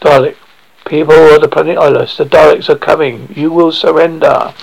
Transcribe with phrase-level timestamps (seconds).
[0.00, 0.36] Dalek.
[0.86, 3.28] People of the planet Islos, the Daleks are coming.
[3.34, 4.54] You will surrender.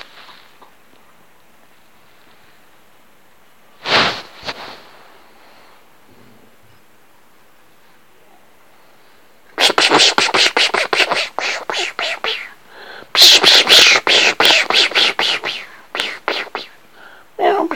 [17.37, 17.67] Pow,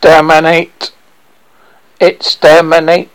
[0.00, 0.92] Exterminate.
[2.00, 3.10] Exterminate.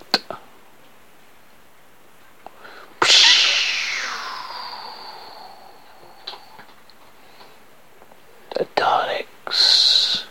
[8.53, 10.23] The Daleks.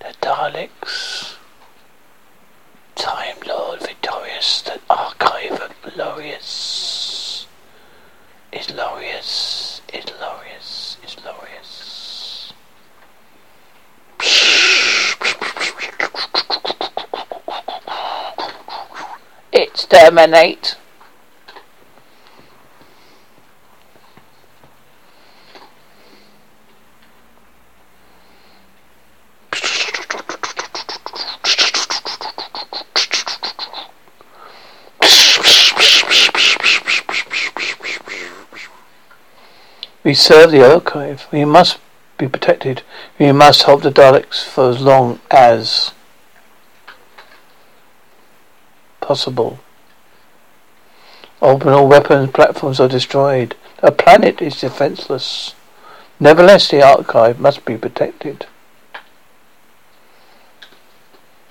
[0.00, 1.36] The Daleks.
[2.96, 4.60] Time Lord Victorious.
[4.60, 7.46] The Archive of Glorious.
[8.52, 9.80] Is glorious.
[9.94, 10.98] Is glorious.
[11.02, 11.90] Is glorious.
[20.10, 20.74] Exterminate.
[40.02, 41.28] We serve the archive.
[41.30, 41.78] We must
[42.18, 42.82] be protected.
[43.16, 45.92] We must hold the Daleks for as long as
[49.00, 49.60] possible.
[51.40, 53.56] Orbital weapons platforms are destroyed.
[53.82, 55.54] A planet is defenseless.
[56.18, 58.46] Nevertheless, the archive must be protected.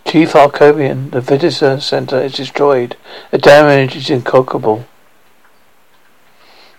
[0.06, 2.96] Chief Archivian, the visitor center is destroyed.
[3.32, 4.86] The damage is incalculable.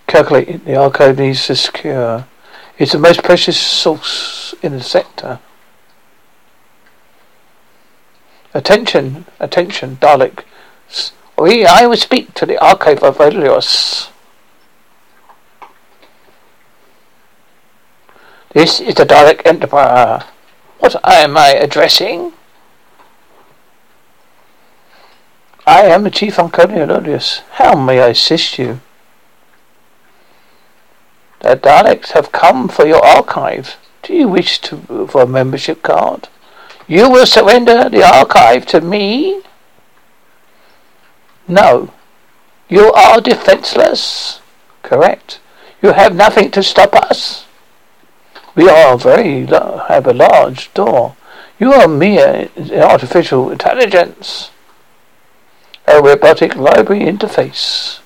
[0.07, 2.27] Calculate the archive needs to secure.
[2.77, 5.39] It's the most precious source in the sector.
[8.53, 10.43] Attention, attention, Dalek.
[11.37, 14.09] We, I will speak to the archive of Islos.
[18.53, 20.23] This is the Dalek Emperor.
[20.79, 22.33] What am I addressing?
[25.65, 27.41] I am the Chief Archivian Islos.
[27.51, 28.81] How may I assist you?
[31.39, 33.77] The Daleks have come for your archive.
[34.03, 36.27] Do you wish to for a membership card?
[36.87, 39.41] You will surrender the archive to me?
[41.51, 41.91] No.
[42.69, 44.39] You are defenseless.
[44.83, 45.41] Correct.
[45.81, 47.45] You have nothing to stop us.
[48.55, 51.17] We are very have a large door.
[51.59, 54.51] You are mere artificial intelligence.
[55.87, 57.99] A robotic library interface.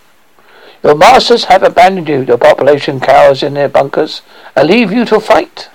[0.83, 2.25] Your masters have abandoned you.
[2.25, 4.23] The population cowers in their bunkers
[4.55, 5.69] and leave you to fight.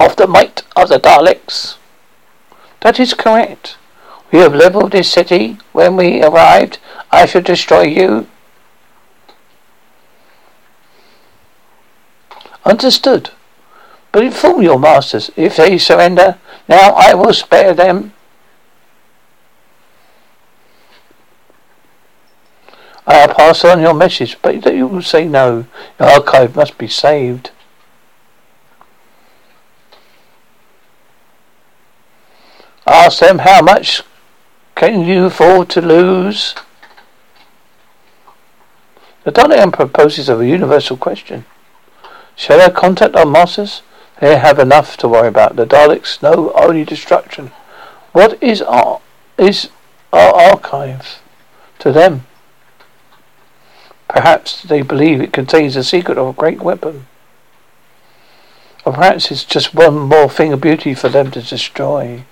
[0.00, 1.76] Of the might of the Daleks.
[2.86, 3.78] That is correct.
[4.30, 5.58] We have leveled this city.
[5.72, 6.78] When we arrived,
[7.10, 8.28] I should destroy you.
[12.64, 13.30] Understood.
[14.12, 15.32] But inform your masters.
[15.34, 16.38] If they surrender,
[16.68, 18.12] now I will spare them.
[23.04, 25.66] I'll pass on your message, but you will say no.
[25.98, 27.50] The archive must be saved.
[32.86, 34.02] Ask them how much
[34.74, 36.54] can you afford to lose?
[39.24, 41.44] The Dalek proposes a universal question.
[42.36, 43.82] Shall I contact our masters?
[44.20, 45.56] They have enough to worry about.
[45.56, 47.50] The Daleks know only destruction.
[48.12, 49.00] What is our
[49.36, 49.68] is
[50.12, 51.20] our archive
[51.80, 52.26] to them?
[54.08, 57.06] Perhaps they believe it contains the secret of a great weapon.
[58.84, 62.24] Or perhaps it's just one more thing of beauty for them to destroy.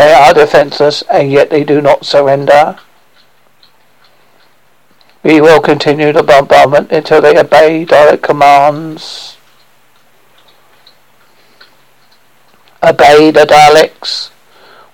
[0.00, 2.78] They are defenseless, and yet they do not surrender.
[5.22, 9.36] We will continue the bombardment until they obey direct commands.
[12.82, 14.30] Obey the Daleks.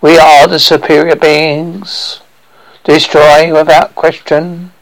[0.01, 2.21] We are the superior beings.
[2.83, 4.73] Destroy without question.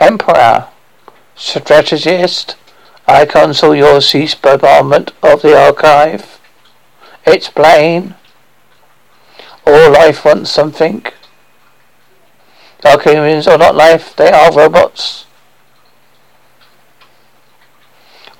[0.00, 0.66] Emperor,
[1.36, 2.56] strategist,
[3.06, 6.31] I counsel your cease bombardment of the archive.
[7.24, 8.14] It's plain.
[9.66, 11.04] All life wants something.
[12.84, 15.26] Archivians are not life, they are robots.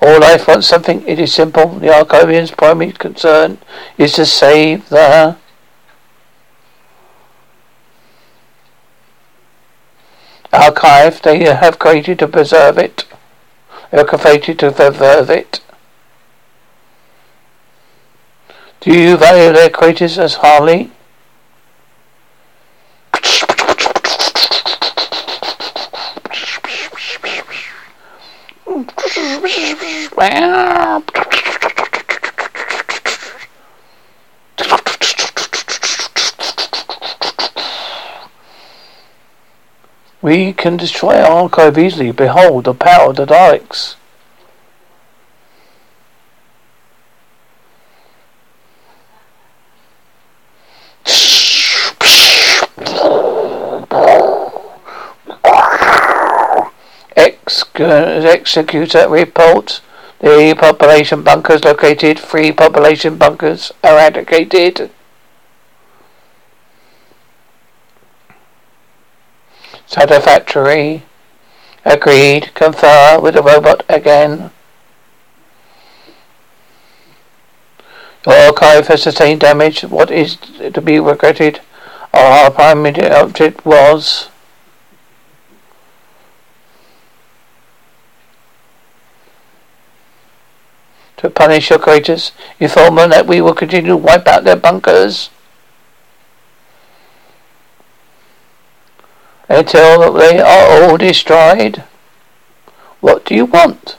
[0.01, 1.79] All life wants something, it is simple.
[1.79, 3.57] The Archivians' primary concern
[3.97, 5.37] is to save the
[10.51, 13.05] archive they have created to preserve it.
[13.91, 15.61] They are created to preserve it.
[18.83, 20.91] Do you value their creators as highly?
[40.21, 42.11] We can destroy our archive easily.
[42.11, 43.95] Behold the power of the Daleks.
[57.75, 59.81] Executor report.
[60.19, 62.19] The population bunkers located.
[62.19, 64.89] Three population bunkers eradicated.
[69.85, 71.03] Satisfactory.
[71.85, 72.53] Agreed.
[72.53, 74.51] Confer with the robot again.
[78.25, 79.81] Your archive has sustained damage.
[79.81, 81.59] What is to be regretted?
[82.13, 84.29] Our primary object was
[91.23, 92.33] to punish your creators.
[92.59, 95.29] You told them that we will continue to wipe out their bunkers
[99.47, 101.85] until they are all destroyed.
[102.99, 103.97] What do you want?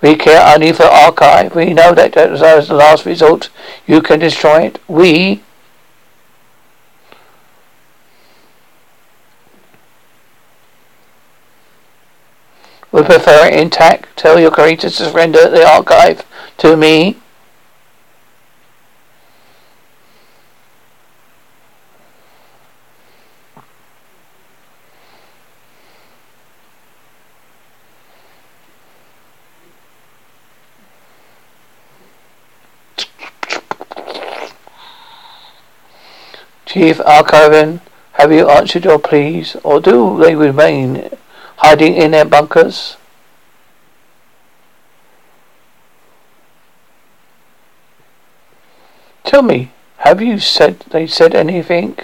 [0.00, 1.56] We care only for archive.
[1.56, 3.50] We know that as the last result,
[3.88, 4.80] you can destroy it.
[4.86, 5.42] We
[12.96, 14.16] would uh, prefer it intact.
[14.16, 16.24] Tell your creators to surrender the archive
[16.58, 17.18] to me.
[36.64, 37.80] Chief Archivian,
[38.12, 41.15] have you answered your pleas, or do they remain
[41.66, 42.96] hiding in their bunkers.
[49.24, 51.98] Tell me, have you said they said anything?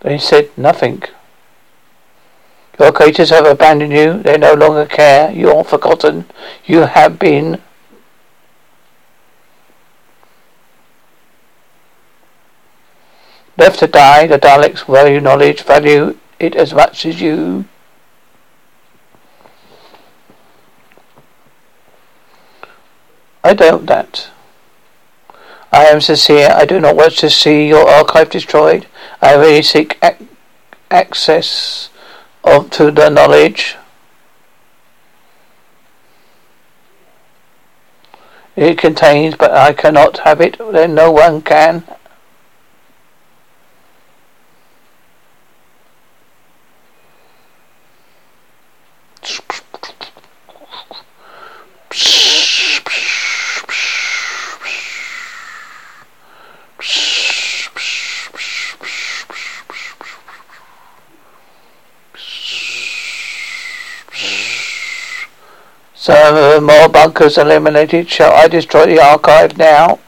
[0.00, 1.02] They said nothing.
[2.78, 4.22] Your creators have abandoned you.
[4.22, 5.32] They no longer care.
[5.32, 6.26] You are forgotten.
[6.66, 7.62] You have been
[13.58, 17.64] Left to die, the Daleks value knowledge, value it as much as you.
[23.42, 24.30] I doubt that.
[25.72, 26.50] I am sincere.
[26.54, 28.86] I do not wish to see your archive destroyed.
[29.20, 30.28] I really seek ac-
[30.88, 31.90] access
[32.44, 33.76] of to the knowledge.
[38.54, 40.58] It contains, but I cannot have it.
[40.58, 41.84] Then no one can.
[66.08, 68.08] So more bunkers eliminated.
[68.08, 69.98] Shall I destroy the archive now?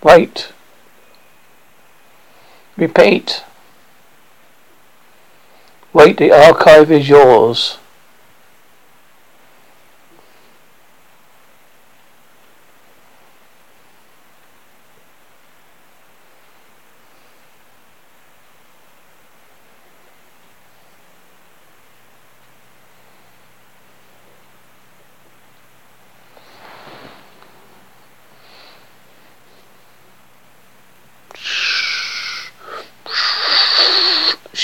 [0.00, 0.52] Wait.
[2.76, 3.42] Repeat.
[5.92, 7.78] Wait, the archive is yours.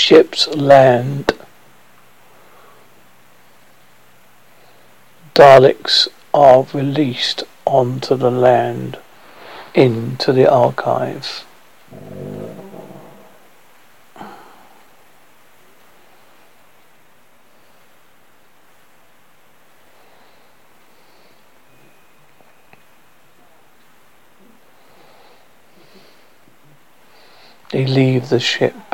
[0.03, 1.31] Ships land.
[5.33, 8.99] Daleks are released onto the land,
[9.73, 11.45] into the archive.
[27.71, 28.92] They leave the ship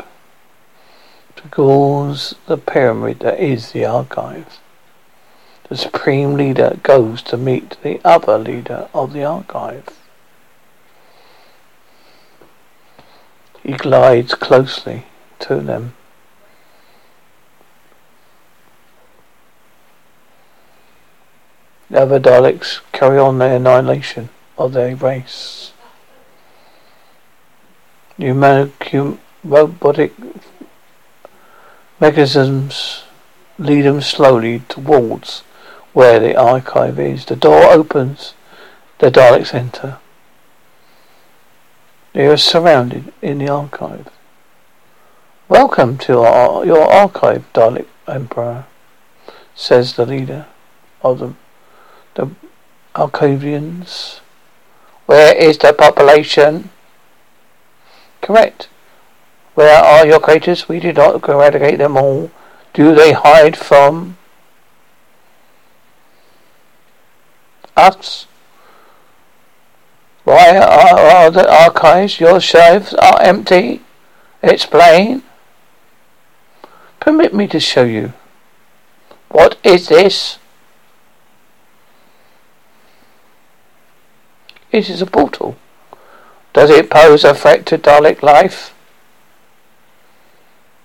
[1.50, 4.58] towards the pyramid that is the archive.
[5.68, 9.88] The supreme leader goes to meet the other leader of the archive.
[13.62, 15.04] He glides closely
[15.40, 15.94] to them.
[21.88, 25.72] The other Daleks carry on the annihilation of their race.
[28.16, 28.94] Pneumatic
[29.42, 30.12] robotic
[32.00, 33.04] mechanisms
[33.58, 35.40] lead them slowly towards
[35.92, 37.26] where the archive is.
[37.26, 38.34] The door opens.
[38.98, 39.98] The Daleks enter.
[42.12, 44.08] They are surrounded in the archive.
[45.48, 48.66] Welcome to our, your archive, Dalek Emperor,
[49.54, 50.46] says the leader
[51.02, 51.34] of the,
[52.14, 52.30] the
[52.94, 54.20] Archivians.
[55.06, 56.70] Where is the population?
[58.20, 58.68] Correct.
[59.60, 60.70] Where are your creators?
[60.70, 62.30] We did not eradicate them all.
[62.72, 64.16] Do they hide from
[67.76, 68.26] us?
[70.24, 73.82] Why are, are the archives, your shelves are empty?
[74.42, 75.24] Explain.
[76.98, 78.14] Permit me to show you.
[79.28, 80.38] What is this?
[84.72, 85.58] It is a portal.
[86.54, 88.72] Does it pose a threat to Dalek life?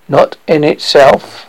[0.07, 1.47] Not in itself.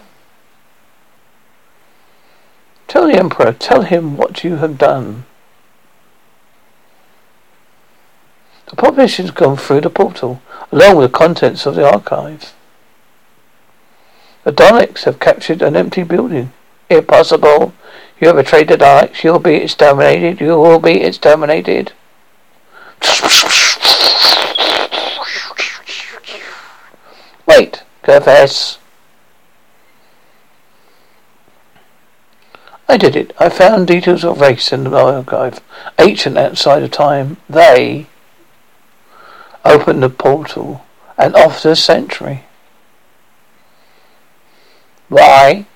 [2.89, 5.25] Tell the Emperor, tell him what you have done.
[8.69, 10.41] The population has gone through the portal,
[10.73, 12.53] along with the contents of the archive.
[14.45, 16.53] The Daleks have captured an empty building.
[16.89, 17.75] Impossible.
[18.21, 19.23] You have betrayed the Daleks.
[19.23, 20.41] You'll be exterminated.
[20.41, 21.93] You will be exterminated.
[27.47, 28.79] Wait, confess.
[32.89, 33.35] I did it.
[33.39, 35.61] I found details of race in the archive.
[35.99, 37.37] Ancient outside of time.
[37.51, 38.07] They
[39.65, 40.87] opened the portal
[41.19, 42.45] and off the century.
[45.09, 45.67] Why?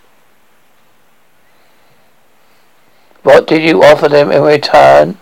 [3.25, 5.19] What did you offer them in return?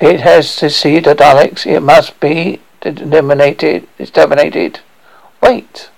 [0.00, 1.66] It has to see the Daleks.
[1.66, 4.80] It must be eliminated, exterminated.
[5.42, 5.90] Wait.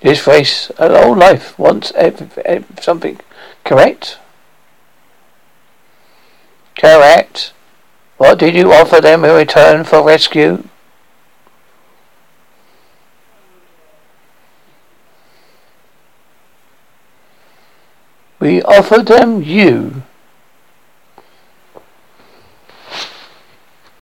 [0.00, 1.92] His face, a whole life, wants
[2.80, 3.20] something.
[3.64, 4.18] Correct?
[6.78, 7.52] Correct.
[8.16, 10.64] What did you offer them in return for rescue?
[18.38, 20.02] We offered them you.